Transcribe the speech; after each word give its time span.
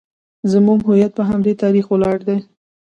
زموږ 0.51 0.79
هویت 0.89 1.11
په 1.15 1.23
همدې 1.29 1.53
تاریخ 1.63 1.85
ولاړ 1.89 2.17
دی 2.27 2.37